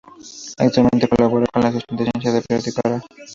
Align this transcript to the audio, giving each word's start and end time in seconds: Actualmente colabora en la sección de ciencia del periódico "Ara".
Actualmente 0.57 1.07
colabora 1.07 1.45
en 1.53 1.61
la 1.61 1.71
sección 1.73 1.95
de 1.95 2.05
ciencia 2.11 2.31
del 2.31 2.41
periódico 2.41 2.81
"Ara". 2.83 3.03